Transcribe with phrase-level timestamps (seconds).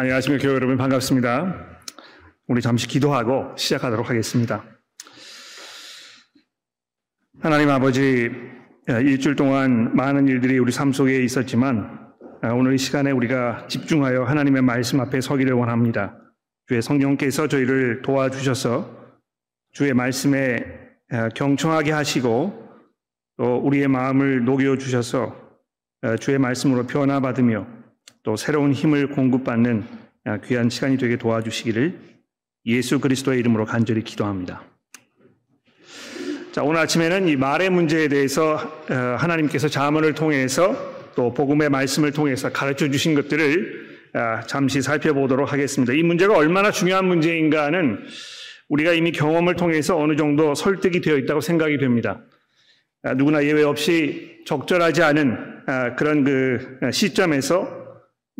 [0.00, 1.78] 안녕하십니까 교회 여러분 반갑습니다.
[2.48, 4.64] 우리 잠시 기도하고 시작하도록 하겠습니다.
[7.42, 8.30] 하나님 아버지
[8.88, 12.14] 일주일 동안 많은 일들이 우리 삶 속에 있었지만
[12.54, 16.16] 오늘 이 시간에 우리가 집중하여 하나님의 말씀 앞에 서기를 원합니다.
[16.66, 19.18] 주의 성령께서 저희를 도와주셔서
[19.72, 20.64] 주의 말씀에
[21.34, 22.70] 경청하게 하시고
[23.36, 25.36] 또 우리의 마음을 녹여 주셔서
[26.20, 27.79] 주의 말씀으로 변화받으며
[28.22, 29.84] 또 새로운 힘을 공급받는
[30.46, 31.98] 귀한 시간이 되게 도와주시기를
[32.66, 34.62] 예수 그리스도의 이름으로 간절히 기도합니다.
[36.52, 38.54] 자, 오늘 아침에는 이 말의 문제에 대해서
[38.90, 40.74] 어, 하나님께서 자문을 통해서
[41.14, 45.92] 또 복음의 말씀을 통해서 가르쳐 주신 것들을 어, 잠시 살펴보도록 하겠습니다.
[45.92, 48.00] 이 문제가 얼마나 중요한 문제인가는
[48.68, 52.20] 우리가 이미 경험을 통해서 어느 정도 설득이 되어 있다고 생각이 됩니다.
[53.04, 57.79] 아, 누구나 예외 없이 적절하지 않은 아, 그런 그 시점에서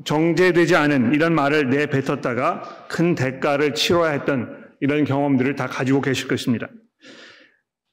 [0.04, 6.68] 정제되지 않은 이런 말을 내뱉었다가 큰 대가를 치러야 했던 이런 경험들을 다 가지고 계실 것입니다.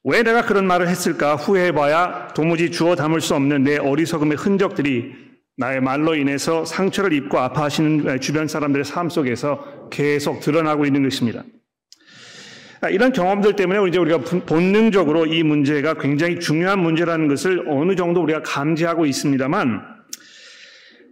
[0.03, 5.13] 왜 내가 그런 말을 했을까 후회해봐야 도무지 주워 담을 수 없는 내 어리석음의 흔적들이
[5.57, 11.43] 나의 말로 인해서 상처를 입고 아파하시는 주변 사람들의 삶 속에서 계속 드러나고 있는 것입니다.
[12.91, 18.43] 이런 경험들 때문에 이제 우리가 본능적으로 이 문제가 굉장히 중요한 문제라는 것을 어느 정도 우리가
[18.43, 19.96] 감지하고 있습니다만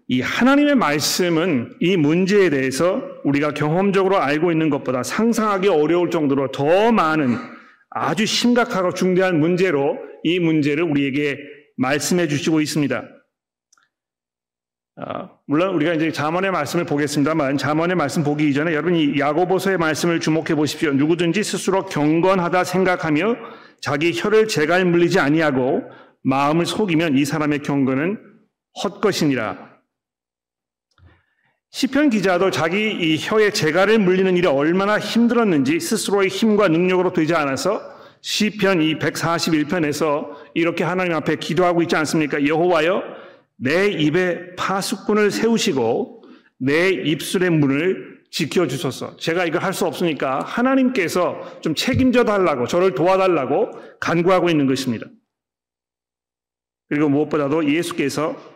[0.07, 6.91] 이 하나님의 말씀은 이 문제에 대해서 우리가 경험적으로 알고 있는 것보다 상상하기 어려울 정도로 더
[6.91, 7.37] 많은
[7.89, 11.39] 아주 심각하고 중대한 문제로 이 문제를 우리에게
[11.77, 13.03] 말씀해 주시고 있습니다.
[14.97, 20.19] 아, 물론 우리가 이제 자문의 말씀을 보겠습니다만 자문의 말씀 보기 이전에 여러분 이 야고보서의 말씀을
[20.19, 20.93] 주목해 보십시오.
[20.93, 23.35] 누구든지 스스로 경건하다 생각하며
[23.81, 25.83] 자기 혀를 재갈 물리지 아니하고
[26.23, 28.19] 마음을 속이면 이 사람의 경건은
[28.83, 29.64] 헛것이니라.
[31.75, 37.81] 시편 기자도 자기 이 혀에 재갈을 물리는 일이 얼마나 힘들었는지 스스로의 힘과 능력으로 되지 않아서
[38.21, 42.47] 시편 이 141편에서 이렇게 하나님 앞에 기도하고 있지 않습니까?
[42.47, 43.03] 여호와여
[43.57, 46.23] 내 입에 파수꾼을 세우시고
[46.59, 49.17] 내 입술의 문을 지켜 주소서.
[49.17, 55.07] 제가 이걸 할 수 없으니까 하나님께서 좀 책임져 달라고 저를 도와달라고 간구하고 있는 것입니다.
[56.87, 58.54] 그리고 무엇보다도 예수께서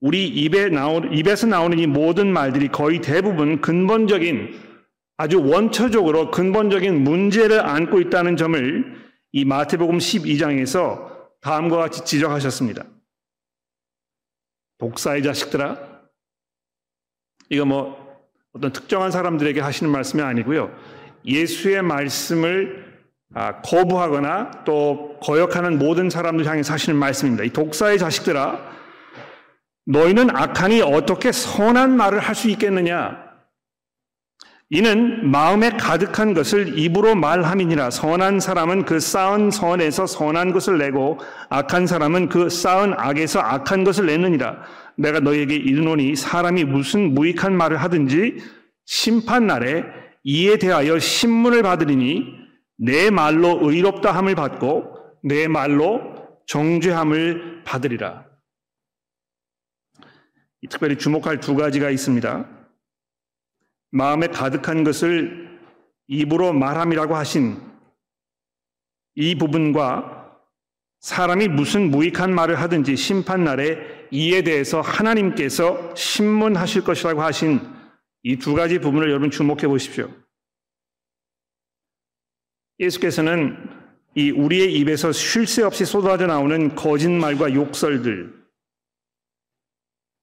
[0.00, 4.54] 우리 입에 나오, 입에서 나오는 이 모든 말들이 거의 대부분 근본적인
[5.16, 12.84] 아주 원초적으로 근본적인 문제를 안고 있다는 점을 이 마태복음 12장에서 다음과 같이 지적하셨습니다.
[14.78, 15.78] 독사의 자식들아.
[17.48, 18.06] 이거 뭐
[18.52, 20.74] 어떤 특정한 사람들에게 하시는 말씀이 아니고요.
[21.24, 22.84] 예수의 말씀을
[23.34, 27.44] 아, 거부하거나 또 거역하는 모든 사람들 향해 사시는 말씀입니다.
[27.44, 28.75] 이 독사의 자식들아.
[29.86, 33.24] 너희는 악하니 어떻게 선한 말을 할 수 있겠느냐?
[34.68, 37.90] 이는 마음에 가득한 것을 입으로 말함이니라.
[37.90, 41.18] 선한 사람은 그 쌓은 선에서 선한 것을 내고
[41.50, 44.62] 악한 사람은 그 쌓은 악에서 악한 것을 내느니라.
[44.96, 48.38] 내가 너희에게 이르노니 사람이 무슨 무익한 말을 하든지
[48.86, 49.84] 심판 날에
[50.24, 52.24] 이에 대하여 신문을 받으리니
[52.78, 56.00] 내 말로 의롭다 함을 받고 내 말로
[56.46, 58.24] 정죄함을 받으리라.
[60.68, 62.48] 특별히 주목할 두 가지가 있습니다.
[63.90, 65.58] 마음에 가득한 것을
[66.08, 67.60] 입으로 말함이라고 하신
[69.14, 70.38] 이 부분과
[71.00, 73.78] 사람이 무슨 무익한 말을 하든지 심판날에
[74.10, 77.60] 이에 대해서 하나님께서 신문하실 것이라고 하신
[78.22, 80.10] 이 두 가지 부분을 여러분 주목해 보십시오.
[82.80, 83.56] 예수께서는
[84.16, 88.35] 이 우리의 입에서 쉴 새 없이 쏟아져 나오는 거짓말과 욕설들,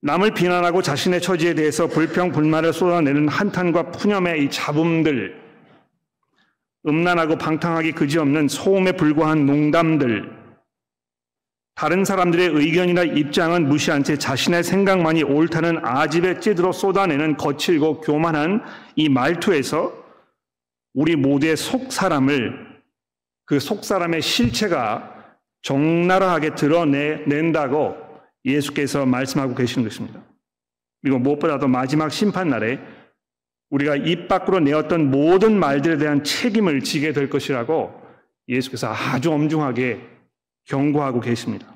[0.05, 5.41] 남을 비난하고 자신의 처지에 대해서 불평, 불만을 쏟아내는 한탄과 푸념의 이 잡음들,
[6.85, 10.29] 음란하고 방탕하기 그지없는 소음에 불과한 농담들,
[11.75, 18.61] 다른 사람들의 의견이나 입장은 무시한 채 자신의 생각만이 옳다는 아집의 찌들어 쏟아내는 거칠고 교만한
[18.97, 19.93] 이 말투에서
[20.93, 22.73] 우리 모두의 속 사람을
[23.45, 25.11] 그 속 사람의 실체가
[25.61, 28.02] 적나라하게 드러낸다고
[28.45, 30.21] 예수께서 말씀하고 계시는 것입니다.
[31.01, 32.79] 그리고 무엇보다도 마지막 심판날에
[33.69, 38.01] 우리가 입 밖으로 내었던 모든 말들에 대한 책임을 지게 될 것이라고
[38.47, 40.01] 예수께서 아주 엄중하게
[40.65, 41.73] 경고하고 계십니다.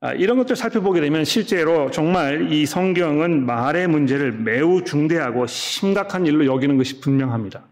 [0.00, 6.44] 아, 이런 것들 살펴보게 되면 실제로 정말 이 성경은 말의 문제를 매우 중대하고 심각한 일로
[6.44, 7.64] 여기는 것이 분명합니다.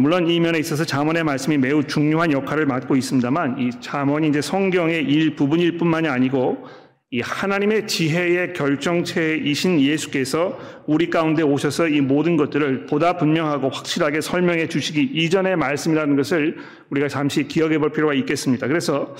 [0.00, 5.04] 물론 이 면에 있어서 자문의 말씀이 매우 중요한 역할을 맡고 있습니다만 이 자문이 이제 성경의
[5.04, 6.66] 일부분일 뿐만이 아니고
[7.10, 14.68] 이 하나님의 지혜의 결정체이신 예수께서 우리 가운데 오셔서 이 모든 것들을 보다 분명하고 확실하게 설명해
[14.68, 16.58] 주시기 이전의 말씀이라는 것을
[16.90, 18.66] 우리가 잠시 기억해 볼 필요가 있겠습니다.
[18.66, 19.16] 그래서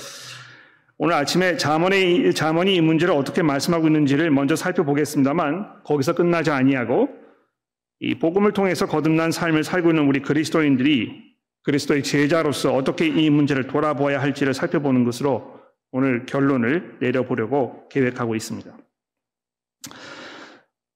[0.99, 7.09] 오늘 아침에 자문의 자문이 이 문제를 어떻게 말씀하고 있는지를 먼저 살펴보겠습니다만 거기서 끝나지 아니하고
[8.01, 11.29] 이 복음을 통해서 거듭난 삶을 살고 있는 우리 그리스도인들이
[11.65, 15.59] 그리스도의 제자로서 어떻게 이 문제를 돌아보아야 할지를 살펴보는 것으로
[15.91, 18.71] 오늘 결론을 내려보려고 계획하고 있습니다.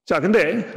[0.06, 0.72] 자, 근데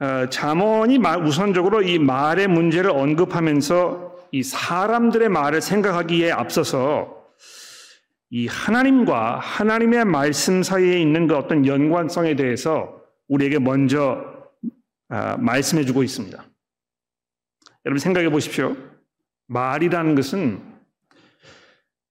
[0.00, 7.26] 어, 잠언이 우선적으로 이 말의 문제를 언급하면서 이 사람들의 말을 생각하기에 앞서서
[8.30, 14.29] 이 하나님과 하나님의 말씀 사이에 있는 그 어떤 연관성에 대해서 우리에게 먼저 어,
[15.10, 16.44] 말씀해 주고 있습니다.
[17.84, 18.76] 여러분 생각해 보십시오.
[19.48, 20.70] 말이라는 것은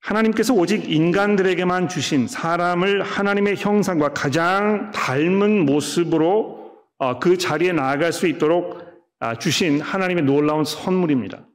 [0.01, 6.59] 하나님께서 오직 인간들에게만 주신 사람을 하나님의 형상과 가장 닮은 모습으로
[6.97, 8.81] 어, 그 자리에 나아갈 수 있도록
[9.19, 11.45] 아, 주신 하나님의 놀라운 선물입니다.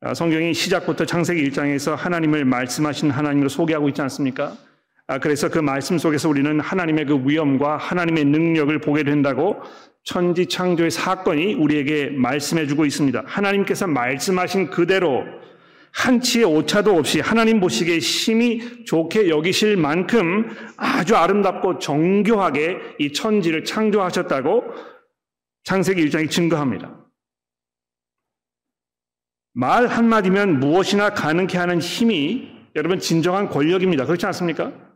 [0.00, 4.56] 아, 성경이 시작부터 창세기 1장에서 하나님을 말씀하신 하나님을 소개하고 있지 않습니까?
[5.10, 9.56] 아, 그래서 그 말씀 속에서 우리는 하나님의 그 위엄과 하나님의 능력을 보게 된다고
[10.04, 13.22] 천지 창조의 사건이 우리에게 말씀해 주고 있습니다.
[13.24, 15.24] 하나님께서 말씀하신 그대로
[15.92, 24.64] 한치의 오차도 없이 하나님 보시기에 심히 좋게 여기실 만큼 아주 아름답고 정교하게 이 천지를 창조하셨다고
[25.64, 26.94] 창세기 1장이 증거합니다.
[29.54, 34.04] 말 한마디면 무엇이나 가능케 하는 힘이 여러분 진정한 권력입니다.
[34.04, 34.87] 그렇지 않습니까?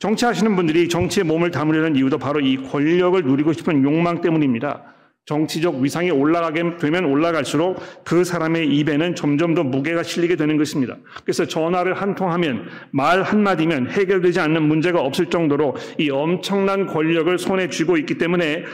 [0.00, 4.82] 정치하시는 분들이 정치에 몸을 담으려는 이유도 바로 이 권력을 누리고 싶은 욕망 때문입니다.
[5.26, 10.96] 정치적 위상이 올라가게 되면 올라갈수록 그 사람의 입에는 점점 더 무게가 실리게 되는 것입니다.
[11.22, 17.38] 그래서 전화를 한 통 하면 말 한마디면 해결되지 않는 문제가 없을 정도로 이 엄청난 권력을
[17.38, 18.64] 손에 쥐고 있기 때문에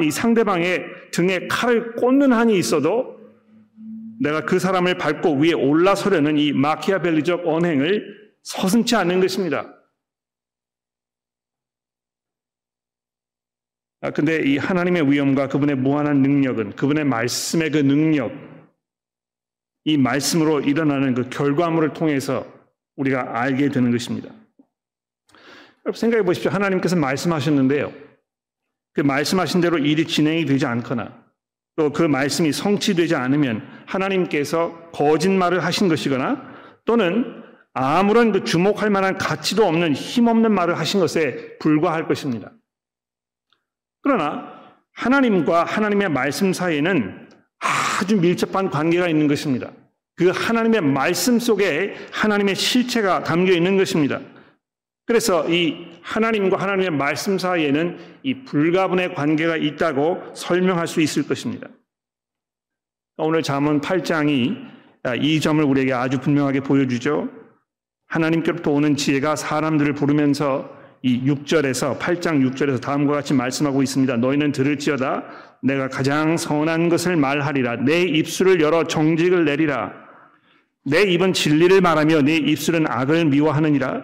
[0.00, 3.16] 이 상대방의 등에 칼을 꽂는 한이 있어도
[4.20, 8.06] 내가 그 사람을 밟고 위에 올라서려는 이 마키아벨리적 언행을
[8.44, 9.81] 서슴치 않는 것입니다.
[14.10, 18.32] 근데 이 하나님의 위엄과 그분의 무한한 능력은 그분의 말씀의 그 능력,
[19.84, 22.46] 이 말씀으로 일어나는 그 결과물을 통해서
[22.96, 24.30] 우리가 알게 되는 것입니다.
[25.84, 26.50] 여러분 생각해 보십시오.
[26.50, 27.92] 하나님께서 말씀하셨는데요.
[28.92, 31.22] 그 말씀하신 대로 일이 진행이 되지 않거나
[31.76, 36.52] 또 그 말씀이 성취되지 않으면 하나님께서 거짓말을 하신 것이거나
[36.84, 42.52] 또는 아무런 그 주목할 만한 가치도 없는 힘없는 말을 하신 것에 불과할 것입니다.
[44.02, 44.60] 그러나
[44.92, 47.28] 하나님과 하나님의 말씀 사이에는
[48.00, 49.70] 아주 밀접한 관계가 있는 것입니다.
[50.16, 54.20] 그 하나님의 말씀 속에 하나님의 실체가 담겨 있는 것입니다.
[55.06, 61.68] 그래서 이 하나님과 하나님의 말씀 사이에는 이 불가분의 관계가 있다고 설명할 수 있을 것입니다.
[63.16, 64.70] 오늘 잠언 8장이
[65.20, 67.28] 이 점을 우리에게 아주 분명하게 보여주죠.
[68.06, 74.16] 하나님께로부터 오는 지혜가 사람들을 부르면서 이 6절에서 8장 6절에서 다음과 같이 말씀하고 있습니다.
[74.16, 75.24] 너희는 들을지어다
[75.62, 79.92] 내가 가장 선한 것을 말하리라 내 입술을 열어 정직을 내리라
[80.84, 84.02] 내 입은 진리를 말하며 내 입술은 악을 미워하느니라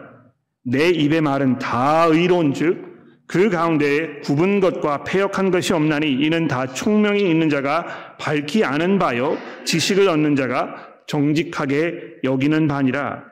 [0.65, 2.89] 내 입의 말은 다 의로운즉
[3.29, 9.37] 그 가운데에 굽은 것과 폐역한 것이 없나니 이는 다 총명이 있는 자가 밝히 아는 바요
[9.65, 13.25] 지식을 얻는 자가 정직하게 여기는 바니라.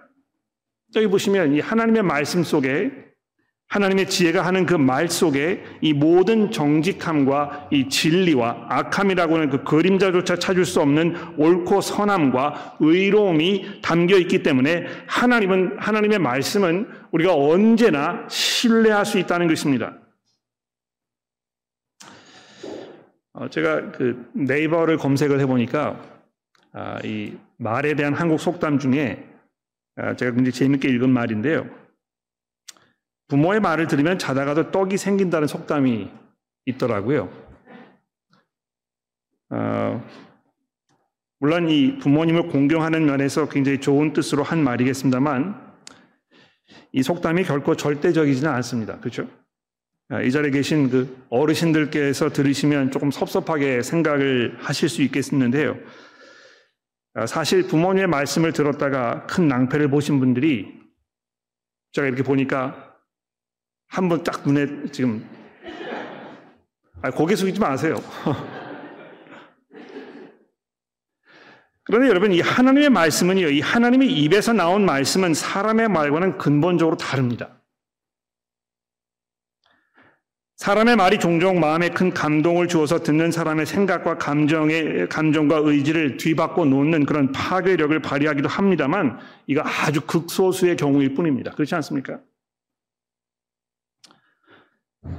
[0.96, 2.90] 여기 보시면 이 하나님의 말씀 속에
[3.68, 10.36] 하나님의 지혜가 하는 그 말 속에 이 모든 정직함과 이 진리와 악함이라고 하는 그 그림자조차
[10.36, 19.04] 찾을 수 없는 옳고 선함과 의로움이 담겨 있기 때문에 하나님은 하나님의 말씀은 우리가 언제나 신뢰할
[19.04, 19.94] 수 있다는 것입니다.
[23.32, 26.00] 어, 제가 그 네이버를 검색을 해보니까
[26.72, 29.26] 아, 이 말에 대한 한국 속담 중에
[29.96, 31.68] 아, 제가 굉장히 재밌게 읽은 말인데요.
[33.28, 36.10] 부모의 말을 들으면 자다가도 떡이 생긴다는 속담이
[36.66, 37.28] 있더라고요.
[39.50, 40.04] 어,
[41.38, 45.66] 물론 이 부모님을 공경하는 면에서 굉장히 좋은 뜻으로 한 말이겠습니다만
[46.92, 48.98] 이 속담이 결코 절대적이지는 않습니다.
[48.98, 49.28] 그렇죠?
[50.08, 55.76] 아, 이 자리에 계신 그 어르신들께서 들으시면 조금 섭섭하게 생각을 하실 수 있겠는데요.
[57.14, 60.80] 아, 사실 부모님의 말씀을 들었다가 큰 낭패를 보신 분들이
[61.92, 62.85] 제가 이렇게 보니까
[63.88, 65.24] 한 번 딱 눈에 지금
[67.02, 67.96] 아, 고개 숙이지 마세요.
[71.84, 73.48] 그런데 여러분 이 하나님의 말씀은요.
[73.48, 77.60] 이 하나님의 입에서 나온 말씀은 사람의 말과는 근본적으로 다릅니다.
[80.56, 87.04] 사람의 말이 종종 마음에 큰 감동을 주어서 듣는 사람의 생각과 감정의 감정과 의지를 뒤바꿔 놓는
[87.06, 91.52] 그런 파괴력을 발휘하기도 합니다만 이거 아주 극소수의 경우일 뿐입니다.
[91.52, 92.18] 그렇지 않습니까?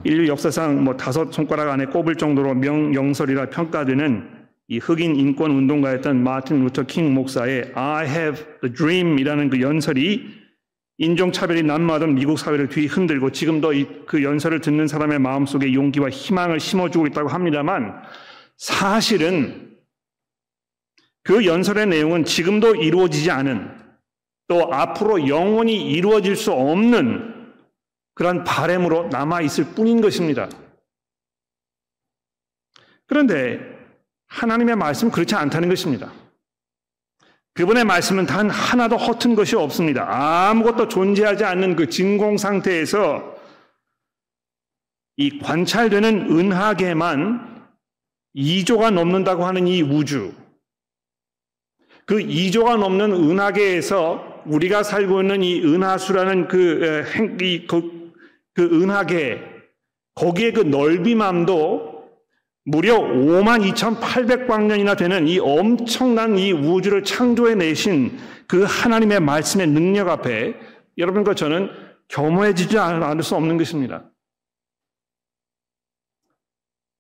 [0.04, 4.38] 인류 역사상 뭐 다섯 손가락 안에 꼽을 정도로 명연설이라 평가되는
[4.70, 10.48] 이 흑인 인권 운동가였던 마틴 루터 킹 목사의 I have a dream이라는 그 연설이
[10.98, 13.72] 인종차별이 난무하던 미국 사회를 뒤흔들고 지금도
[14.08, 18.02] 그 연설을 듣는 사람의 마음속에 용기와 희망을 심어주고 있다고 합니다만
[18.58, 19.78] 사실은
[21.24, 23.70] 그 연설의 내용은 지금도 이루어지지 않은
[24.48, 27.37] 또 앞으로 영원히 이루어질 수 없는
[28.18, 30.50] 그런 바램으로 남아 있을 뿐인 것입니다.
[33.06, 33.60] 그런데
[34.26, 36.12] 하나님의 말씀은 그렇지 않다는 것입니다.
[37.54, 40.08] 그분의 말씀은 단 하나도 허튼 것이 없습니다.
[40.50, 43.36] 아무것도 존재하지 않는 그 진공 상태에서
[45.18, 47.68] 이 관찰되는 은하계만
[48.36, 50.34] 2조가 넘는다고 하는 이 우주.
[52.08, 57.06] 그 2조가 넘는 은하계에서 우리가 살고 있는 이 은하수라는 그,
[57.42, 57.97] 이, 그,
[58.58, 59.40] 그 은하계,
[60.16, 62.10] 거기에 그 넓이맘도
[62.66, 70.56] 무려 5만 2,800광년이나 되는 이 엄청난 이 우주를 창조해 내신 그 하나님의 말씀의 능력 앞에
[70.98, 71.70] 여러분과 저는
[72.08, 74.10] 겸허해지지 않을 수 없는 것입니다.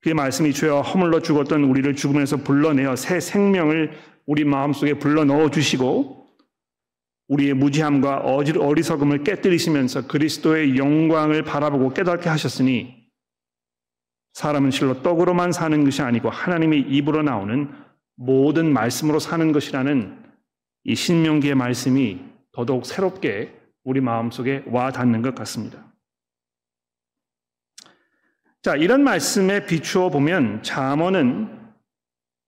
[0.01, 3.97] 그의 말씀이 주여 허물러 죽었던 우리를 죽음에서 불러내어 새 생명을
[4.27, 6.26] 우리 마음속에 불러 넣어 주시고
[7.27, 13.07] 우리의 무지함과 어리석음을 깨뜨리시면서 그리스도의 영광을 바라보고 깨닫게 하셨으니
[14.33, 17.71] 사람은 실로 떡으로만 사는 것이 아니고 하나님의 입으로 나오는
[18.15, 20.23] 모든 말씀으로 사는 것이라는
[20.85, 22.19] 이 신명기의 말씀이
[22.51, 23.53] 더더욱 새롭게
[23.83, 25.85] 우리 마음속에 와 닿는 것 같습니다.
[28.61, 31.57] 자, 이런 말씀에 비추어 보면 잠언은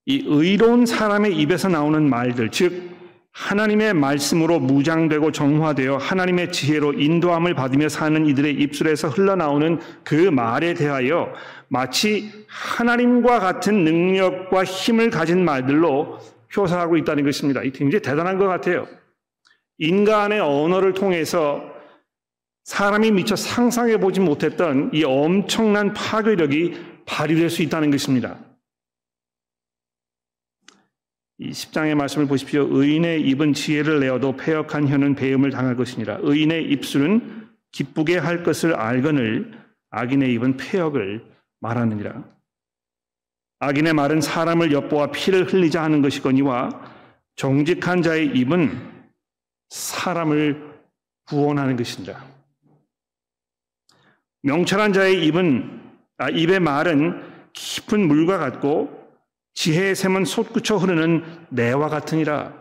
[0.06, 2.99] 이 의로운 사람의 입에서 나오는 말들, 즉
[3.32, 11.34] 하나님의 말씀으로 무장되고 정화되어 하나님의 지혜로 인도함을 받으며 사는 이들의 입술에서 흘러나오는 그 말에 대하여
[11.68, 16.20] 마치 하나님과 같은 능력과 힘을 가진 말들로
[16.54, 17.62] 표사하고 있다는 것입니다.
[17.64, 18.88] 이 굉장히 대단한 것 같아요.
[19.78, 21.64] 인간의 언어를 통해서
[22.66, 28.38] 사람이 미처 상상해 보지 못했던 이 엄청난 파괴력이 발휘될 수 있다는 것입니다.
[31.42, 32.68] 이 10장의 말씀을 보십시오.
[32.70, 36.20] 의인의 입은 지혜를 내어도 폐역한 혀는 배음을 당할 것이니라.
[36.22, 39.58] 의인의 입술은 기쁘게 할 것을 알거늘
[39.90, 41.26] 악인의 입은 폐역을
[41.62, 42.26] 말하느니라.
[43.60, 46.70] 악인의 말은 사람을 엿보아 피를 흘리자 하는 것이거니와
[47.38, 48.78] 정직한 자의 입은
[49.70, 50.78] 사람을
[51.26, 52.22] 구원하는 것이니라.
[54.42, 55.80] 명철한 자의 입은
[56.18, 58.99] 아, 입의 말은 깊은 물과 같고
[59.54, 62.60] 지혜의 샘은 솟구쳐 흐르는 내와 같으니라.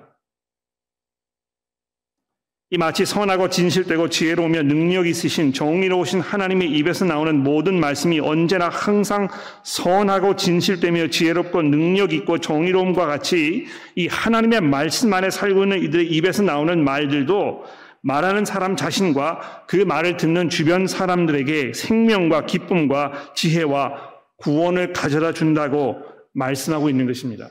[2.71, 9.29] 이 마치 선하고 진실되고 지혜로우며 능력 있으신 정의로우신 하나님의 입에서 나오는 모든 말씀이 언제나 항상
[9.63, 13.65] 선하고 진실되며 지혜롭고 능력 있고 정의로움과 같이
[13.95, 17.65] 이 하나님의 말씀 안에 살고 있는 이들의 입에서 나오는 말들도
[18.03, 23.95] 말하는 사람 자신과 그 말을 듣는 주변 사람들에게 생명과 기쁨과 지혜와
[24.37, 26.03] 구원을 가져다 준다고
[26.39, 27.51] 말씀하고 있는 것입니다.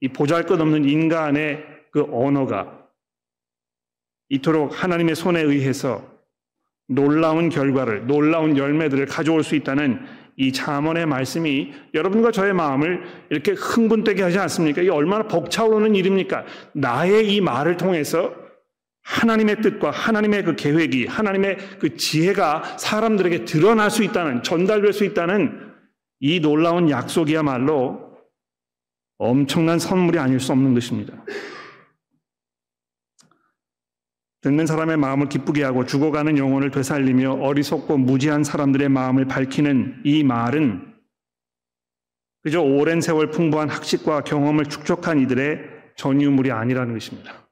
[0.00, 2.88] 이 보잘 것 없는 인간의 그 언어가
[4.28, 6.10] 이토록 하나님의 손에 의해서
[6.88, 10.04] 놀라운 결과를, 놀라운 열매들을 가져올 수 있다는
[10.36, 14.80] 이 잠언의 말씀이 여러분과 저의 마음을 이렇게 흥분되게 하지 않습니까?
[14.80, 16.44] 이게 얼마나 벅차오르는 일입니까?
[16.72, 18.34] 나의 이 말을 통해서
[19.02, 25.71] 하나님의 뜻과 하나님의 그 계획이, 하나님의 그 지혜가 사람들에게 드러날 수 있다는, 전달될 수 있다는
[26.24, 28.16] 이 놀라운 약속이야말로
[29.18, 31.24] 엄청난 선물이 아닐 수 없는 것입니다.
[34.40, 40.94] 듣는 사람의 마음을 기쁘게 하고 죽어가는 영혼을 되살리며 어리석고 무지한 사람들의 마음을 밝히는 이 말은
[42.44, 45.58] 그저 오랜 세월 풍부한 학식과 경험을 축적한 이들의
[45.96, 47.48] 전유물이 아니라는 것입니다.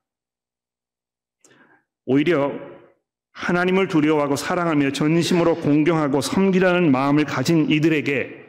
[2.07, 2.53] 오히려
[3.33, 8.40] 하나님을 두려워하고 사랑하며 전심으로 공경하고 섬기라는 마음을 가진 이들에게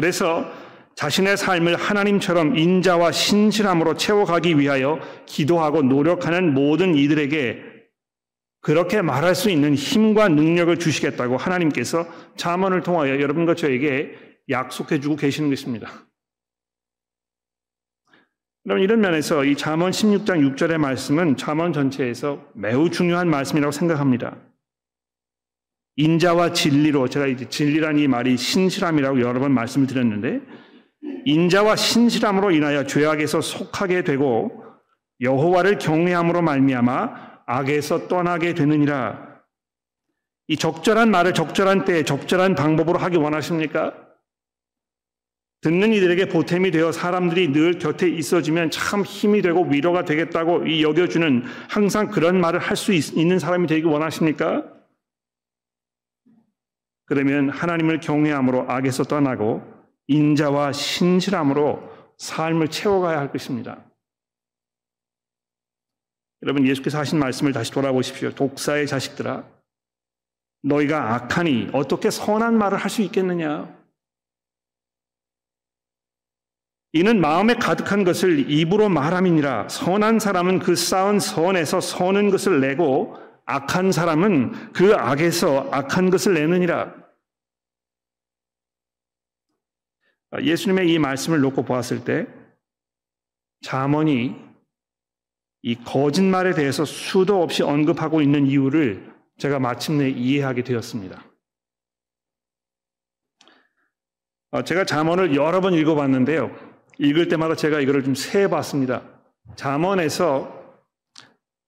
[0.00, 0.50] 그래서
[0.94, 7.62] 자신의 삶을 하나님처럼 인자와 신실함으로 채워가기 위하여 기도하고 노력하는 모든 이들에게
[8.62, 14.16] 그렇게 말할 수 있는 힘과 능력을 주시겠다고 하나님께서 자문을 통하여 여러분과 저에게
[14.48, 15.90] 약속해 주고 계시는 것입니다.
[18.64, 24.38] 그럼 이런 면에서 이 잠언 16장 6절의 말씀은 잠언 전체에서 매우 중요한 말씀이라고 생각합니다.
[25.96, 30.40] 인자와 진리로 제가 이제 진리란 이 말이 신실함이라고 여러 번 말씀을 드렸는데
[31.26, 34.64] 인자와 신실함으로 인하여 죄악에서 속하게 되고
[35.20, 39.28] 여호와를 경외함으로 말미암아 악에서 떠나게 되느니라.
[40.48, 43.94] 이 적절한 말을 적절한 때에 적절한 방법으로 하기 원하십니까?
[45.60, 51.44] 듣는 이들에게 보탬이 되어 사람들이 늘 곁에 있어지면 참 힘이 되고 위로가 되겠다고 이 여겨주는
[51.68, 54.64] 항상 그런 말을 할 수 있는 사람이 되기 원하십니까?
[57.10, 59.64] 그러면 하나님을 경외함으로 악에서 떠나고
[60.06, 63.84] 인자와 신실함으로 삶을 채워가야 할 것입니다.
[66.44, 68.30] 여러분 예수께서 하신 말씀을 다시 돌아보십시오.
[68.30, 69.44] 독사의 자식들아
[70.62, 73.76] 너희가 악하니 어떻게 선한 말을 할 수 있겠느냐?
[76.92, 79.68] 이는 마음에 가득한 것을 입으로 말함이니라.
[79.68, 86.99] 선한 사람은 그 쌓은 선에서 선한 것을 내고 악한 사람은 그 악에서 악한 것을 내느니라.
[90.38, 92.26] 예수님의 이 말씀을 놓고 보았을 때
[93.62, 94.36] 자문이
[95.62, 101.24] 이 거짓말에 대해서 수도 없이 언급하고 있는 이유를 제가 마침내 이해하게 되었습니다.
[104.52, 106.50] 어, 제가 잠언을 여러 번 읽어봤는데요.
[106.98, 109.02] 읽을 때마다 제가 이거를 좀 세봤습니다.
[109.56, 110.58] 잠언에서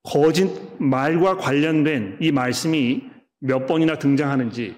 [0.03, 4.77] 거짓말과 관련된 이 말씀이 몇 번이나 등장하는지,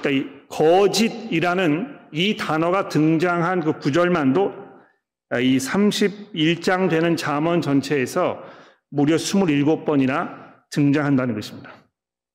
[0.00, 4.52] 그러니까 이 거짓이라는 이 단어가 등장한 그 구절만도
[5.40, 8.42] 이 31장 되는 잠언 전체에서
[8.90, 11.70] 무려 27번이나 등장한다는 것입니다.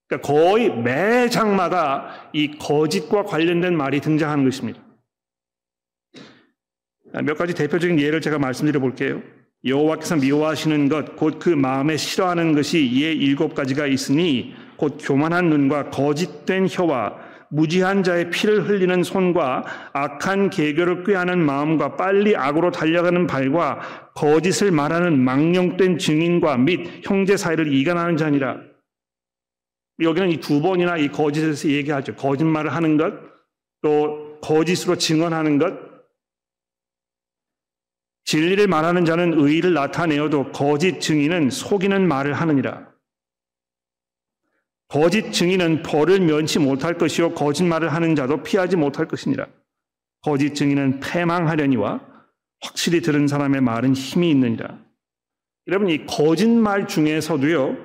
[0.07, 4.79] 그러니까 거의 매 장마다 이 거짓과 관련된 말이 등장하는 것입니다.
[7.23, 9.21] 몇 가지 대표적인 예를 제가 말씀드려 볼게요.
[9.65, 15.89] 여호와께서 미워하시는 것, 곧 그 마음에 싫어하는 것이 예 일곱 가지가 있으니 곧 교만한 눈과
[15.89, 17.17] 거짓된 혀와
[17.53, 25.19] 무지한 자의 피를 흘리는 손과 악한 계교를 꾀하는 마음과 빨리 악으로 달려가는 발과 거짓을 말하는
[25.19, 28.59] 망령된 증인과 및 형제 사이를 이간하는 자니라.
[30.01, 32.15] 여기는 이 두 번이나 이 거짓에서 얘기하죠.
[32.15, 33.13] 거짓말을 하는 것,
[33.83, 35.77] 또 거짓으로 증언하는 것.
[38.25, 42.92] 진리를 말하는 자는 의를 나타내어도 거짓 증인은 속이는 말을 하느니라.
[44.93, 49.47] 거짓 증인은 벌을 면치 못할 것이요 거짓말을 하는 자도 피하지 못할 것이니라.
[50.21, 51.99] 거짓 증인은 패망하려니와
[52.61, 54.77] 확실히 들은 사람의 말은 힘이 있느니라.
[55.65, 57.75] 여러분 이 거짓말 중에서도요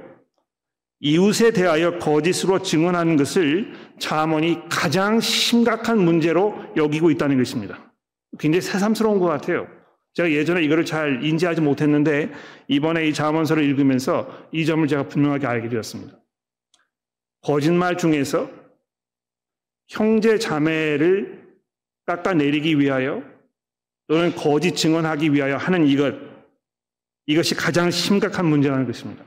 [1.00, 7.90] 이웃에 대하여 거짓으로 증언하는 것을 자문이 가장 심각한 문제로 여기고 있다는 것입니다.
[8.38, 9.66] 굉장히 새삼스러운 것 같아요.
[10.12, 12.30] 제가 예전에 이거를 잘 인지하지 못했는데
[12.66, 16.18] 이번에 이 자문서를 읽으면서 이 점을 제가 분명하게 알게 되었습니다.
[17.42, 18.50] 거짓말 중에서
[19.88, 21.56] 형제 자매를
[22.06, 23.22] 깎아내리기 위하여
[24.06, 26.14] 또는 거짓 증언하기 위하여 하는 이것,
[27.26, 29.24] 이것이 가장 심각한 문제라는 것입니다.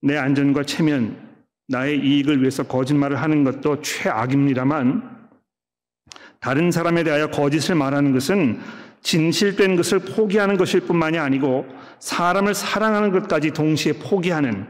[0.00, 1.34] 내 안전과 체면,
[1.68, 5.28] 나의 이익을 위해서 거짓말을 하는 것도 최악입니다만
[6.40, 8.60] 다른 사람에 대하여 거짓을 말하는 것은
[9.04, 11.66] 진실된 것을 포기하는 것일 뿐만이 아니고
[12.00, 14.66] 사람을 사랑하는 것까지 동시에 포기하는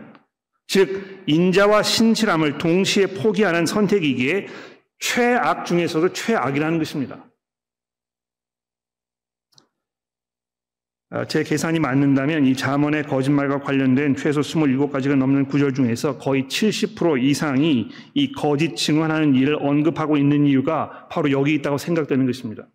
[0.66, 4.48] 즉 인자와 신실함을 동시에 포기하는 선택이기에
[4.98, 7.24] 최악 중에서도 최악이라는 것입니다.
[11.10, 17.22] 아, 제 계산이 맞는다면 이 자문의 거짓말과 관련된 최소 27가지가 넘는 구절 중에서 거의 70%
[17.22, 22.66] 이상이 이 거짓 증언하는 일을 언급하고 있는 이유가 바로 여기 있다고 생각되는 것입니다.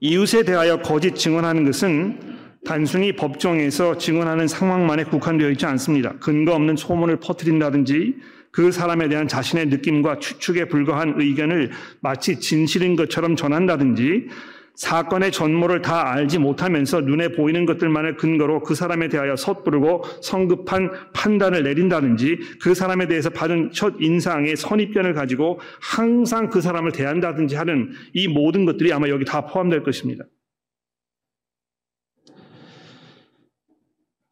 [0.00, 6.14] 이웃에 대하여 거짓 증언하는 것은 단순히 법정에서 증언하는 상황만에 국한되어 있지 않습니다.
[6.20, 8.16] 근거 없는 소문을 퍼뜨린다든지
[8.50, 14.28] 그 사람에 대한 자신의 느낌과 추측에 불과한 의견을 마치 진실인 것처럼 전한다든지
[14.76, 21.62] 사건의 전모를 다 알지 못하면서 눈에 보이는 것들만을 근거로 그 사람에 대하여 섣부르고 성급한 판단을
[21.62, 28.28] 내린다든지 그 사람에 대해서 받은 첫 인상의 선입견을 가지고 항상 그 사람을 대한다든지 하는 이
[28.28, 30.24] 모든 것들이 아마 여기 다 포함될 것입니다.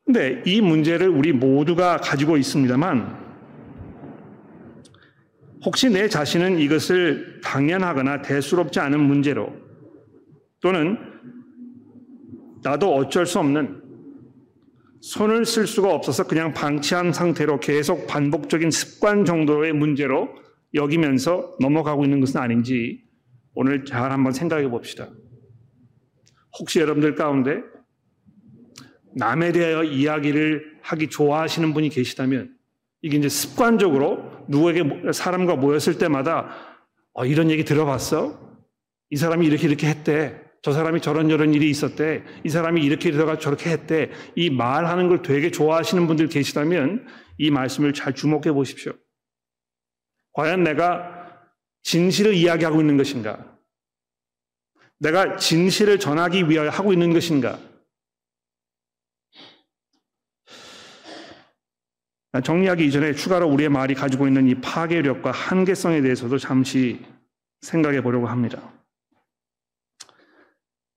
[0.04, 3.24] 근데 이 문제를 우리 모두가 가지고 있습니다만
[5.64, 9.63] 혹시 내 자신은 이것을 당연하거나 대수롭지 않은 문제로
[10.64, 10.96] 또는
[12.62, 13.82] 나도 어쩔 수 없는
[15.02, 20.30] 손을 쓸 수가 없어서 그냥 방치한 상태로 계속 반복적인 습관 정도의 문제로
[20.72, 23.04] 여기면서 넘어가고 있는 것은 아닌지
[23.52, 25.10] 오늘 잘 한번 생각해 봅시다.
[26.58, 27.60] 혹시 여러분들 가운데
[29.14, 32.56] 남에 대하여 이야기를 하기 좋아하시는 분이 계시다면
[33.02, 36.48] 이게 이제 습관적으로 누구에게 사람과 모였을 때마다
[37.12, 38.40] 어, 이런 얘기 들어봤어?
[39.10, 40.43] 이 사람이 이렇게 이렇게 했대.
[40.64, 42.24] 저 사람이 저런 저런 일이 있었대.
[42.42, 44.10] 이 사람이 이렇게 이러다가 저렇게 했대.
[44.34, 48.94] 이 말하는 걸 되게 좋아하시는 분들 계시다면 이 말씀을 잘 주목해 보십시오.
[50.32, 51.38] 과연 내가
[51.82, 53.44] 진실을 이야기하고 있는 것인가?
[55.00, 57.58] 내가 진실을 전하기 위하여 하고 있는 것인가?
[62.42, 67.04] 정리하기 이전에 추가로 우리의 말이 가지고 있는 이 파괴력과 한계성에 대해서도 잠시
[67.60, 68.73] 생각해 보려고 합니다.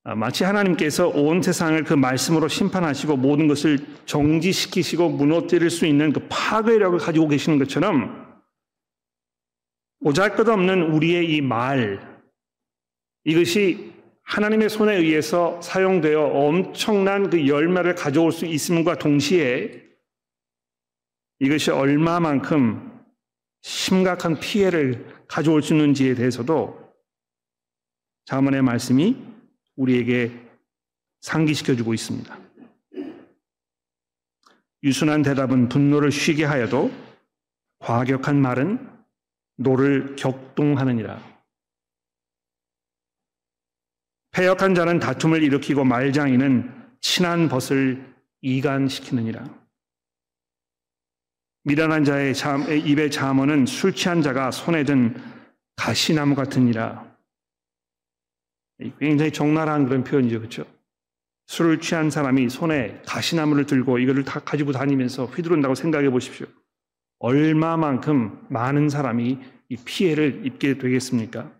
[0.07, 6.25] 아, 마치 하나님께서 온 세상을 그 말씀으로 심판하시고 모든 것을 정지시키시고 무너뜨릴 수 있는 그
[6.29, 8.25] 파괴력을 가지고 계시는 것처럼
[9.99, 11.99] 오잘것없는 우리의 이 말,
[13.25, 13.91] 이것이
[14.23, 19.83] 하나님의 손에 의해서 사용되어 엄청난 그 열매를 가져올 수 있음과 동시에
[21.39, 22.93] 이것이 얼마만큼
[23.61, 26.93] 심각한 피해를 가져올 수 있는지에 대해서도
[28.23, 29.35] 자문의 말씀이
[29.77, 30.31] 우리에게
[31.21, 32.37] 상기시켜주고 있습니다.
[34.83, 36.91] 유순한 대답은 분노를 쉬게 하여도
[37.79, 38.89] 과격한 말은
[39.57, 41.37] 노를 격동하느니라.
[44.31, 49.43] 패역한 자는 다툼을 일으키고 말쟁이는 친한 벗을 이간시키느니라.
[51.63, 52.33] 미련한 자의
[52.85, 55.15] 입의 잠언은 술 취한 자가 손에 든
[55.75, 57.06] 가시나무 같으니라.
[58.99, 60.39] 굉장히 적나라한 그런 표현이죠.
[60.39, 60.65] 그렇죠?
[61.47, 66.45] 술을 취한 사람이 손에 가시나무를 들고 이거를 다 가지고 다니면서 휘두른다고 생각해 보십시오.
[67.19, 71.51] 얼마만큼 많은 사람이 이 피해를 입게 되겠습니까?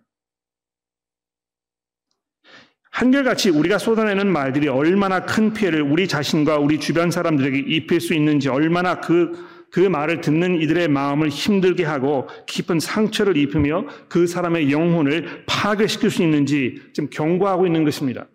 [2.92, 8.50] 한결같이 우리가 쏟아내는 말들이 얼마나 큰 피해를 우리 자신과 우리 주변 사람들에게 입힐 수 있는지
[8.50, 15.44] 얼마나 그, 그 말을 듣는 이들의 마음을 힘들게 하고 깊은 상처를 입히며 그 사람의 영혼을
[15.46, 18.28] 파괴시킬 수 있는지 지금 경고하고 있는 것입니다.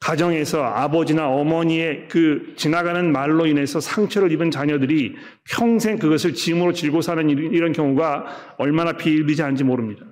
[0.00, 7.28] 가정에서 아버지나 어머니의 그 지나가는 말로 인해서 상처를 입은 자녀들이 평생 그것을 짐으로 질고 사는
[7.28, 10.06] 이런 경우가 얼마나 비일비재한지 모릅니다.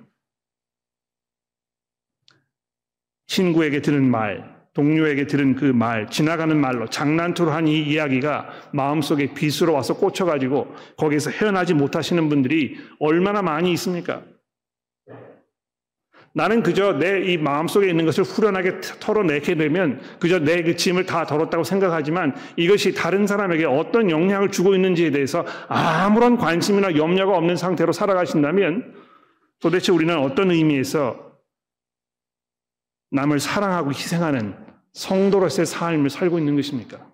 [3.27, 9.73] 친구에게 들은 말, 동료에게 들은 그 말, 지나가는 말로 장난투로 한 이 이야기가 마음속에 빗으로
[9.73, 14.21] 와서 꽂혀가지고 거기에서 헤어나지 못하시는 분들이 얼마나 많이 있습니까?
[16.33, 21.25] 나는 그저 내 이 마음속에 있는 것을 후련하게 털어내게 되면 그저 내 그 짐을 다
[21.25, 27.91] 덜었다고 생각하지만 이것이 다른 사람에게 어떤 영향을 주고 있는지에 대해서 아무런 관심이나 염려가 없는 상태로
[27.93, 28.93] 살아가신다면
[29.59, 31.31] 도대체 우리는 어떤 의미에서
[33.09, 34.66] 남을 사랑하고 희생하는
[34.97, 37.05] 성도로서의 삶을 살고 있는 것입니까?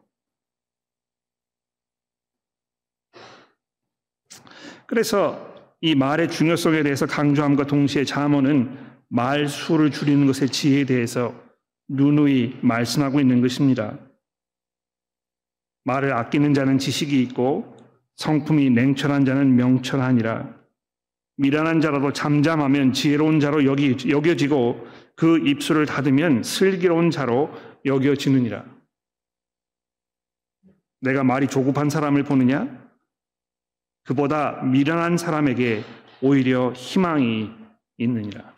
[4.85, 8.77] 그래서 이 말의 중요성에 대해서 강조함과 동시에 자문은
[9.09, 11.35] 말 수를 줄이는 것의 지혜에 대해서
[11.89, 13.99] 누누이 말씀하고 있는 것입니다.
[15.83, 17.75] 말을 아끼는 자는 지식이 있고
[18.15, 20.63] 성품이 냉철한 자는 명철하니라.
[21.35, 27.51] 미련한 자라도 잠잠하면 지혜로운 자로 여기, 여겨지고 그 입술을 닫으면 슬기로운 자로
[27.85, 28.65] 여겨지느니라.
[31.01, 32.81] 내가 말이 조급한 사람을 보느냐?
[34.05, 35.83] 그보다 미련한 사람에게
[36.21, 37.51] 오히려 희망이
[37.97, 38.53] 있느니라.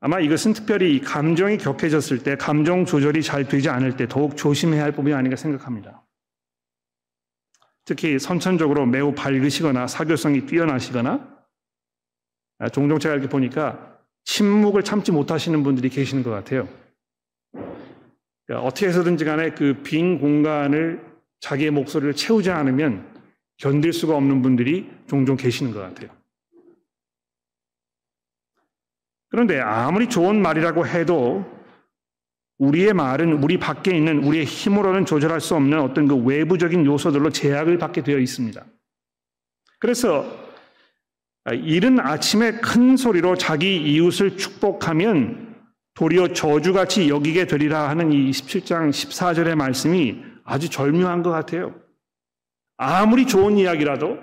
[0.00, 4.92] 아마 이것은 특별히 감정이 격해졌을 때, 감정 조절이 잘 되지 않을 때 더욱 조심해야 할
[4.92, 6.02] 부분이 아닌가 생각합니다.
[7.84, 11.44] 특히 선천적으로 매우 밝으시거나 사교성이 뛰어나시거나
[12.58, 13.99] 아, 종종 제가 이렇게 보니까
[14.30, 16.68] 침묵을 참지 못하시는 분들이 계시는 것 같아요.
[18.46, 21.04] 그러니까 어떻게 해서든지 간에 그 빈 공간을
[21.40, 23.12] 자기의 목소리를 채우지 않으면
[23.56, 26.10] 견딜 수가 없는 분들이 종종 계시는 것 같아요.
[29.30, 31.44] 그런데 아무리 좋은 말이라고 해도
[32.58, 37.78] 우리의 말은 우리 밖에 있는 우리의 힘으로는 조절할 수 없는 어떤 그 외부적인 요소들로 제약을
[37.78, 38.64] 받게 되어 있습니다.
[39.80, 40.49] 그래서
[41.54, 45.56] 이른 아침에 큰 소리로 자기 이웃을 축복하면
[45.94, 51.74] 도리어 저주같이 여기게 되리라 하는 이 27장 14절의 말씀이 아주 절묘한 것 같아요.
[52.76, 54.18] 아무리 좋은 이야기라도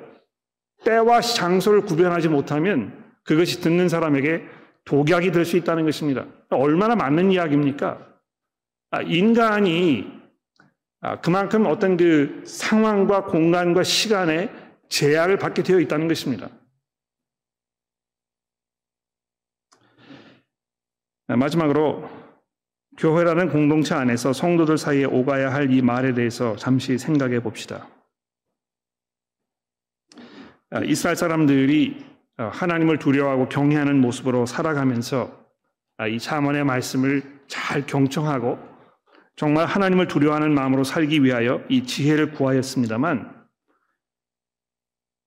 [0.84, 4.44] 때와 장소를 구별하지 못하면 그것이 듣는 사람에게
[4.86, 6.26] 독약이 될 수 있다는 것입니다.
[6.50, 8.00] 얼마나 맞는 이야기입니까?
[8.92, 10.12] 아, 인간이
[11.02, 14.50] 아, 그만큼 어떤 그 상황과 공간과 시간에
[14.90, 16.50] 제약을 받게 되어 있다는 것입니다.
[21.28, 22.10] 마지막으로
[22.98, 27.88] 교회라는 공동체 안에서 성도들 사이에 오가야 할 이 말에 대해서 잠시 생각해 봅시다.
[30.70, 32.06] 아, 이스라엘 사람들이
[32.40, 35.46] 어, 하나님을 두려워하고 경외하는 모습으로 살아가면서
[35.98, 38.60] 아, 이 차원의 말씀을 잘 경청하고
[39.36, 43.36] 정말 하나님을 두려워하는 마음으로 살기 위하여 이 지혜를 구하였습니다만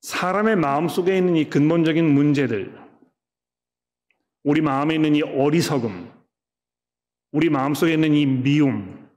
[0.02, 2.79] 사람의 마음 속에 있는 이 근본적인 문제들,
[4.42, 6.10] 우리 마음에 있는 이 어리석음,
[7.32, 9.08] 우리 마음 속에 있는 이 미움,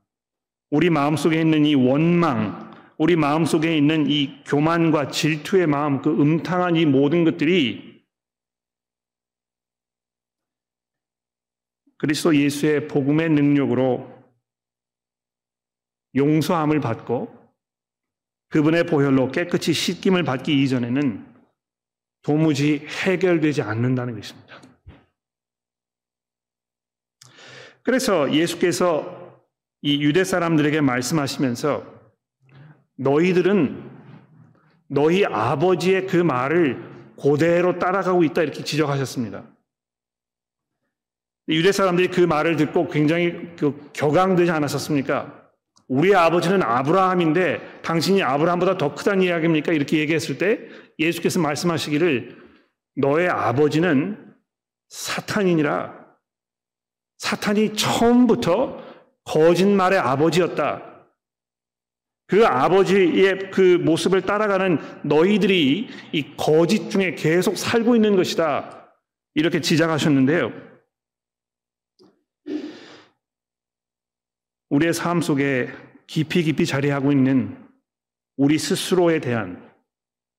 [0.69, 6.09] 우리 마음 속에 있는 이 원망, 우리 마음 속에 있는 이 교만과 질투의 마음, 그
[6.09, 8.03] 음탕한 이 모든 것들이
[11.97, 14.11] 그리스도 예수의 복음의 능력으로
[16.15, 17.43] 용서함을 받고
[18.49, 21.25] 그분의 보혈로 깨끗이 씻김을 받기 이전에는
[22.21, 24.72] 도무지 해결되지 않는다는 것입니다.
[27.83, 29.41] 그래서 예수께서
[29.81, 31.85] 이 유대 사람들에게 말씀하시면서
[32.97, 33.91] 너희들은
[34.87, 36.81] 너희 아버지의 그 말을
[37.15, 39.43] 고대로 따라가고 있다 이렇게 지적하셨습니다.
[41.49, 45.41] 유대 사람들이 그 말을 듣고 굉장히 그 격앙되지 않았었습니까?
[45.89, 49.73] 우리 아버지는 아브라함인데 당신이 아브라함보다 더 크다는 이야기입니까?
[49.73, 50.59] 이렇게 얘기했을 때
[50.97, 52.37] 예수께서 말씀하시기를
[52.95, 54.33] 너의 아버지는
[54.87, 56.02] 사탄이니라.
[57.23, 58.83] 사탄이 처음부터
[59.23, 61.07] 거짓말의 아버지였다.
[62.27, 68.89] 그 아버지의 그 모습을 따라가는 너희들이 이 거짓 중에 계속 살고 있는 것이다.
[69.35, 70.51] 이렇게 지적하셨는데요.
[74.69, 75.69] 우리의 삶 속에
[76.07, 77.57] 깊이 깊이 자리하고 있는
[78.35, 79.71] 우리 스스로에 대한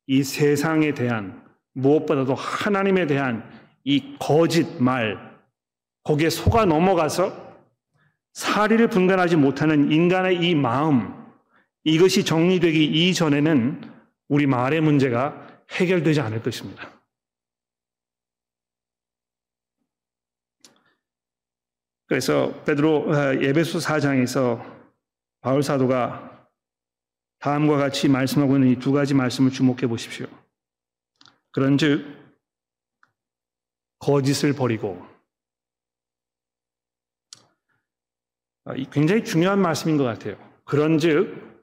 [0.06, 1.42] 이 세상에 대한
[1.72, 3.50] 무엇보다도 하나님에 대한
[3.84, 5.33] 이 거짓 말,
[6.04, 7.44] 거기에 속아 넘어가서
[8.34, 11.14] 사리를 분간하지 못하는 인간의 이 마음,
[11.84, 13.92] 이것이 정리되기 이전에는
[14.28, 16.90] 우리 말의 문제가 해결되지 않을 것입니다.
[22.06, 24.62] 그래서 베드로 어, 예배소 4장에서
[25.40, 26.48] 바울 사도가
[27.38, 30.26] 다음과 같이 말씀하고 있는 이 두 가지 말씀을 주목해 보십시오.
[31.52, 32.04] 그런즉
[33.98, 35.13] 거짓을 버리고
[38.90, 40.36] 굉장히 중요한 말씀인 것 같아요.
[40.64, 41.54] 그런즉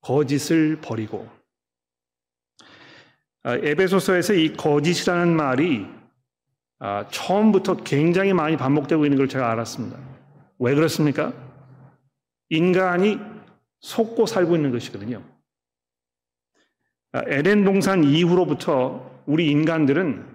[0.00, 1.28] 거짓을 버리고
[3.42, 5.86] 아, 에베소서에서 이 거짓이라는 말이
[6.78, 9.98] 아, 처음부터 굉장히 많이 반복되고 있는 걸 제가 알았습니다.
[10.58, 11.32] 왜 그렇습니까?
[12.48, 13.18] 인간이
[13.80, 15.22] 속고 살고 있는 것이거든요.
[17.12, 20.33] 아, 에덴 동산 이후로부터 우리 인간들은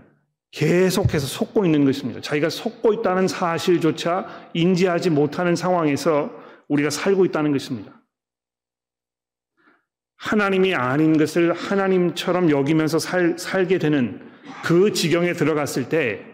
[0.52, 2.22] 계속해서 속고 있는 것입니다.
[2.22, 6.32] 자기가 속고 있다는 사실조차 인지하지 못하는 상황에서
[6.68, 8.00] 우리가 살고 있다는 것입니다.
[10.18, 14.28] 하나님이 아닌 것을 하나님처럼 여기면서 살, 살게 되는
[14.64, 16.26] 그 지경에 들어갔을 때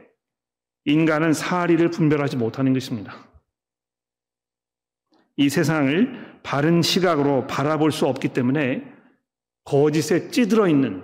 [0.86, 3.16] 인간은 사리를 분별하지 못하는 것입니다.
[5.38, 8.92] 이 세상을 바른 시각으로 바라볼 수 없기 때문에
[9.66, 11.04] 거짓에 찌들어 있는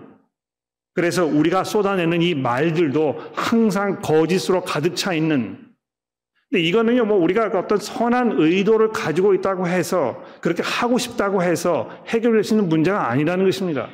[0.94, 5.72] 그래서 우리가 쏟아내는 이 말들도 항상 거짓으로 가득 차 있는
[6.52, 12.44] 근데 이거는요, 뭐 우리가 어떤 선한 의도를 가지고 있다고 해서 그렇게 하고 싶다고 해서 해결될
[12.44, 13.90] 수 있는 문제가 아니라는 것입니다.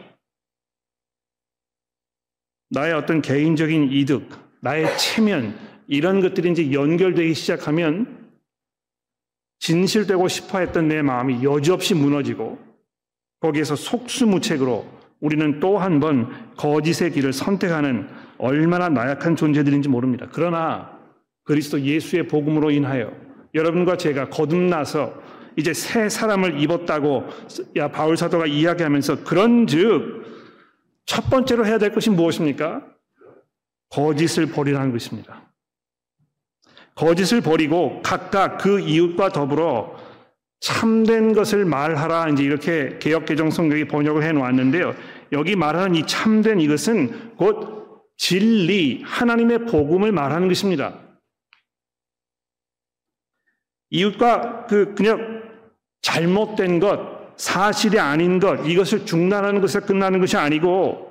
[2.71, 4.27] 나의 어떤 개인적인 이득,
[4.62, 5.55] 나의 체면,
[5.88, 8.27] 이런 것들이 이제 연결되기 시작하면
[9.60, 12.57] 진실되고 싶어 했던 내 마음이 여지없이 무너지고
[13.39, 20.27] 거기에서 속수무책으로 우리는 또 한 번 거짓의 길을 선택하는 얼마나 나약한 존재들인지 모릅니다.
[20.32, 20.97] 그러나
[21.43, 23.12] 그리스도 예수의 복음으로 인하여
[23.53, 25.13] 여러분과 제가 거듭나서
[25.56, 27.25] 이제 새 사람을 입었다고
[27.77, 30.25] 야 바울 사도가 이야기하면서 그런즉
[31.06, 32.86] 첫 번째로 해야 될 것이 무엇입니까?
[33.89, 35.49] 거짓을 버리라는 것입니다.
[36.93, 39.95] 거짓을 버리고 각각 그 이웃과 더불어
[40.60, 44.96] 참된 것을 말하라 이제 이렇게 개혁 개정 성경이 번역을 해 놓았는데요.
[45.32, 51.00] 여기 말하는 이 참된 이것은 곧 진리 하나님의 복음을 말하는 것입니다.
[53.89, 55.43] 이웃과 그 그냥
[56.02, 61.08] 잘못된 것, 사실이 아닌 것, 이것을 중단하는 것에 끝나는 것이 아니고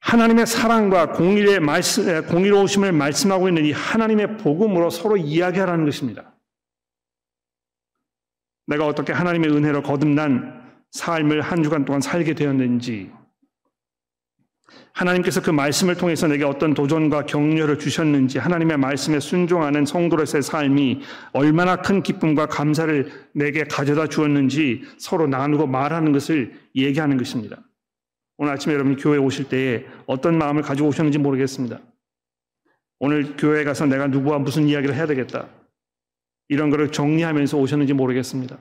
[0.00, 6.35] 하나님의 사랑과 공의의 말씀, 공의로우심을 말씀하고 있는 이 하나님의 복음으로 서로 이야기하라는 것입니다.
[8.66, 13.10] 내가 어떻게 하나님의 은혜로 거듭난 삶을 한 주간 동안 살게 되었는지,
[14.92, 21.02] 하나님께서 그 말씀을 통해서 내게 어떤 도전과 격려를 주셨는지 하나님의 말씀에 순종하는 성도로서의 삶이
[21.32, 27.58] 얼마나 큰 기쁨과 감사를 내게 가져다 주었는지 서로 나누고 말하는 것을 얘기하는 것입니다.
[28.38, 31.78] 오늘 아침에 여러분 교회 오실 때에 어떤 마음을 가지고 오셨는지 모르겠습니다.
[32.98, 35.48] 오늘 교회에 가서 내가 누구와 무슨 이야기를 해야 되겠다.
[36.48, 38.58] 이런 거를 정리하면서 오셨는지 모르겠습니다.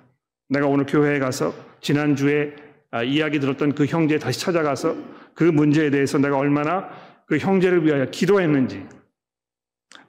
[0.50, 2.56] 내가 오늘 교회에 가서 지난주에
[2.92, 4.96] 아, 이야기 들었던 그 형제 다시 찾아가서
[5.34, 6.90] 그 문제에 대해서 내가 얼마나
[7.28, 8.86] 그 형제를 위하여 기도했는지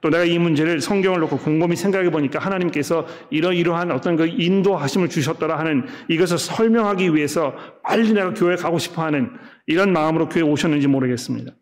[0.01, 5.57] 또 내가 이 문제를 성경을 놓고 곰곰이 생각해 보니까 하나님께서 이러이러한 어떤 그 인도하심을 주셨더라
[5.57, 9.31] 하는 이것을 설명하기 위해서 빨리 내가 교회 가고 싶어 하는
[9.65, 11.53] 이런 마음으로 교회 오셨는지 모르겠습니다.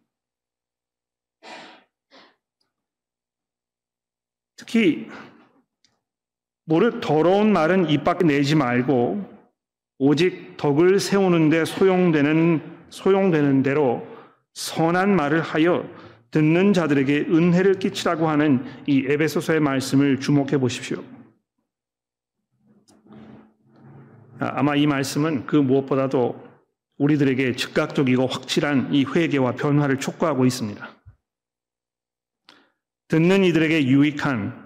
[4.58, 5.08] 특히
[6.66, 9.36] 모르 더러운 말은 입 밖에 내지 말고
[10.00, 14.08] 오직 덕을 세우는데 소용되는 소용되는 대로
[14.54, 15.88] 선한 말을 하여
[16.32, 21.04] 듣는 자들에게 은혜를 끼치라고 하는 이 에베소서의 말씀을 주목해 보십시오.
[24.40, 26.44] 아, 아마 이 말씀은 그 무엇보다도
[26.98, 30.90] 우리들에게 즉각적이고 확실한 이 회개와 변화를 촉구하고 있습니다.
[33.08, 34.65] 듣는 이들에게 유익한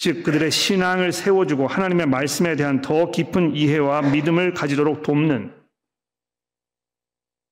[0.00, 5.52] 즉 그들의 신앙을 세워주고 하나님의 말씀에 대한 더 깊은 이해와 믿음을 가지도록 돕는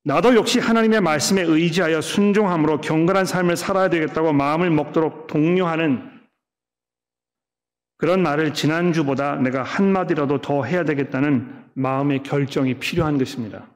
[0.04, 6.10] 나도 역시 하나님의 말씀에 의지하여 순종함으로 경건한 삶을 살아야 되겠다고 마음을 먹도록 독려하는
[7.98, 13.68] 그런 말을 지난주보다 내가 한마디라도 더 해야 되겠다는 마음의 결정이 필요한 것입니다.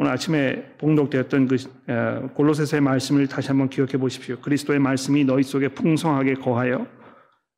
[0.00, 4.40] 오늘 아침에 봉독되었던 그 골로새서의 말씀을 다시 한번 기억해 보십시오.
[4.40, 6.86] 그리스도의 말씀이 너희 속에 풍성하게 거하여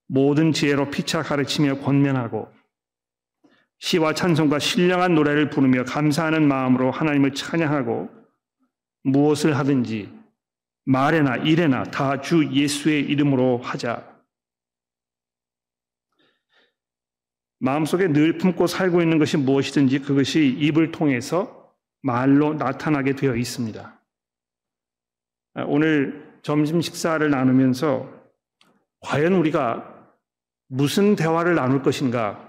[0.08, 2.52] 모든 지혜로 피차 가르치며 권면하고
[3.78, 8.10] 시와 찬송과 신령한 노래를 부르며 감사하는 마음으로 하나님을 찬양하고
[9.04, 10.12] 무엇을 하든지
[10.84, 14.04] 말에나 일에나 다 주 예수의 이름으로 하자.
[17.60, 21.61] 마음속에 늘 품고 살고 있는 것이 무엇이든지 그것이 입을 통해서
[22.02, 24.00] 말로 나타나게 되어 있습니다.
[25.54, 28.10] 아, 오늘 점심 식사를 나누면서
[29.00, 29.88] 과연 우리가
[30.68, 32.48] 무슨 대화를 나눌 것인가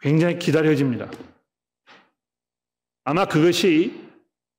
[0.00, 1.10] 굉장히 기다려집니다.
[3.04, 4.04] 아마 그것이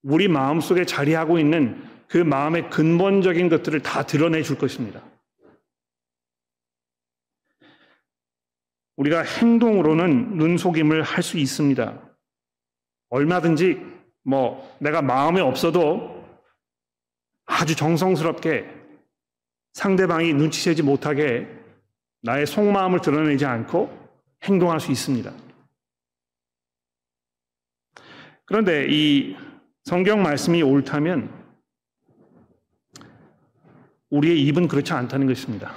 [0.01, 5.03] 우리 마음속에 자리하고 있는 그 마음의 근본적인 것들을 다 드러내 줄 것입니다.
[8.95, 12.06] 우리가 행동으로는 눈속임을 할 수 있습니다.
[13.09, 13.81] 얼마든지
[14.23, 16.25] 뭐 내가 마음에 없어도
[17.45, 18.69] 아주 정성스럽게
[19.73, 21.47] 상대방이 눈치채지 못하게
[22.21, 23.95] 나의 속마음을 드러내지 않고
[24.43, 25.31] 행동할 수 있습니다.
[28.45, 29.35] 그런데 이
[29.83, 31.31] 성경 말씀이 옳다면
[34.09, 35.73] 우리의 입은 그렇지 않다는 것입니다.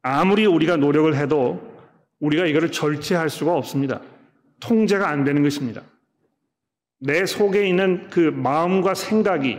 [0.00, 1.72] 아무리 우리가 노력을 해도
[2.20, 4.00] 우리가 이거를 절제할 수가 없습니다.
[4.62, 5.82] 통제가 안 되는 것입니다.
[7.00, 9.58] 내 속에 있는 그 마음과 생각이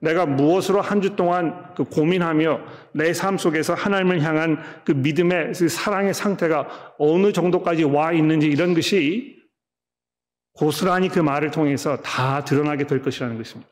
[0.00, 2.60] 내가 무엇으로 한 주 동안 그 고민하며
[2.92, 8.74] 내 삶 속에서 하나님을 향한 그 믿음의 그 사랑의 상태가 어느 정도까지 와 있는지 이런
[8.74, 9.40] 것이
[10.54, 13.70] 고스란히 그 말을 통해서 다 드러나게 될 것이라는 것입니다.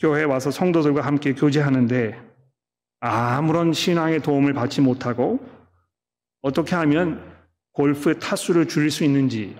[0.00, 2.18] 교회에 와서 성도들과 함께 교제하는데
[3.00, 5.38] 아무런 신앙의 도움을 받지 못하고
[6.42, 7.39] 어떻게 하면
[7.72, 9.56] 골프 타수를 줄일 수 있는지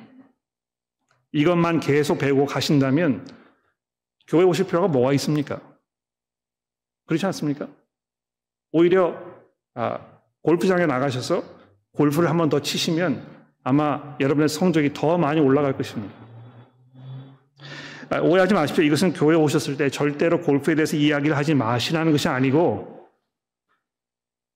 [1.33, 3.27] 이것만 계속 배우고 가신다면
[4.27, 5.61] 교회 오실 필요가 뭐가 있습니까?
[7.07, 7.69] 그렇지 않습니까?
[8.73, 9.17] 오히려
[9.75, 9.99] 아,
[10.43, 11.43] 골프장에 나가셔서
[11.93, 13.27] 골프를 한 번 더 치시면
[13.63, 16.15] 아마 여러분의 성적이 더 많이 올라갈 것입니다.
[18.11, 18.83] 아, 오해하지 마십시오.
[18.85, 23.09] 이것은 교회 오셨을 때 절대로 골프에 대해서 이야기를 하지 마시라는 것이 아니고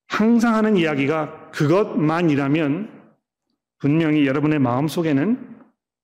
[0.09, 2.94] 항상 하는 이야기가 그것만이라면
[3.85, 5.57] 분명히 여러분의 마음 속에는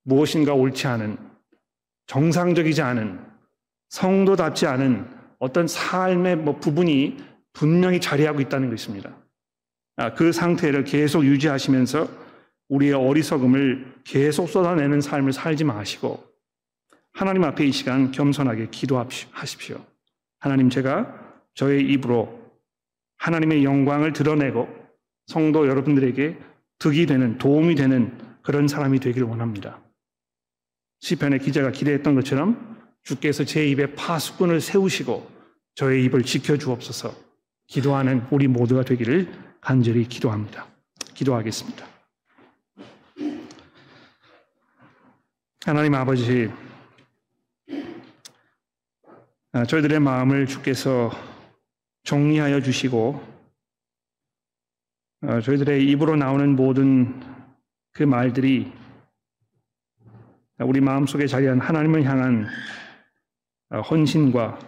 [0.03, 1.17] 무엇인가 옳지 않은,
[2.05, 3.19] 정상적이지 않은,
[3.89, 5.07] 성도답지 않은
[5.39, 7.17] 어떤 삶의 뭐 부분이
[7.53, 9.17] 분명히 자리하고 있다는 것입니다.
[9.95, 12.07] 아, 그 상태를 계속 유지하시면서
[12.69, 16.23] 우리의 어리석음을 계속 쏟아내는 삶을 살지 마시고
[17.13, 19.83] 하나님 앞에 이 시간 겸손하게 기도하십시오.
[20.39, 21.19] 하나님 제가
[21.55, 22.47] 저의 입으로
[23.17, 24.69] 하나님의 영광을 드러내고
[25.25, 26.50] 성도 여러분들에게
[26.81, 29.79] 득이 되는 도움이 되는 그런 사람이 되기를 원합니다.
[31.01, 35.29] 시편의 기자가 기대했던 것처럼 주께서 제 입에 파수꾼을 세우시고
[35.75, 37.15] 저의 입을 지켜 주옵소서.
[37.67, 40.65] 기도하는 우리 모두가 되기를 간절히 기도합니다.
[41.13, 41.85] 기도하겠습니다.
[45.63, 46.51] 하나님 아버지,
[49.51, 51.11] 아, 저희들의 마음을 주께서
[52.05, 53.30] 정리하여 주시고, 어,
[55.21, 57.21] 저희들의 입으로 나오는 모든
[57.93, 58.73] 그 말들이
[60.57, 62.47] 우리 마음속에 자리한 하나님을 향한
[63.69, 64.59] 어, 헌신과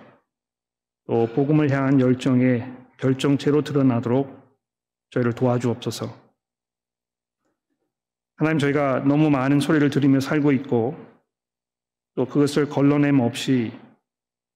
[1.07, 4.41] 또 복음을 향한 열정의 결정체로 드러나도록
[5.09, 6.15] 저희를 도와주옵소서.
[8.37, 10.95] 하나님 저희가 너무 많은 소리를 들으며 살고 있고
[12.15, 13.71] 또 그것을 걸러냄 없이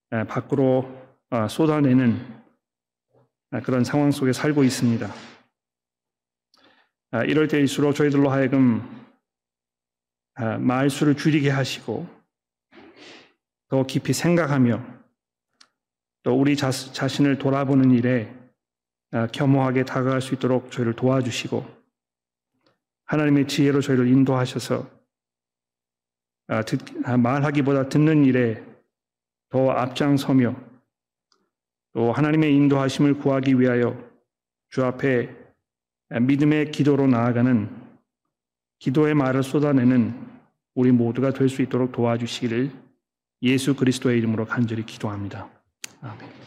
[0.09, 0.95] 밖으로
[1.29, 2.17] 아, 쏟아내는
[3.51, 5.36] 아, 그런 상황 속에 살고 있습니다.
[7.11, 8.81] 아, 이럴 때일수록 저희들로 하여금
[10.59, 12.07] 말수를 줄이게 하시고
[13.69, 14.83] 더 깊이 생각하며
[16.23, 18.33] 또 우리 자신을 돌아보는 일에
[19.31, 21.65] 겸허하게 다가갈 수 있도록 저희를 도와주시고
[23.05, 24.89] 하나님의 지혜로 저희를 인도하셔서
[26.49, 28.63] 아, 듣, 아, 말하기보다 듣는 일에
[29.49, 30.55] 더 앞장서며
[31.93, 33.97] 또 하나님의 인도하심을 구하기 위하여
[34.69, 35.46] 주 앞에
[36.09, 37.69] 믿음의 기도로 나아가는
[38.79, 40.13] 기도의 말을 쏟아내는
[40.75, 42.71] 우리 모두가 될 수 있도록 도와주시기를
[43.41, 45.49] 예수 그리스도의 이름으로 간절히 기도합니다.
[46.01, 46.46] 아멘.